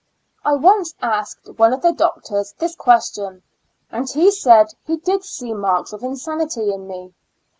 [0.43, 3.43] I once asked one of the doctors this question,
[3.91, 7.13] and he said he did see marks of insanity in me.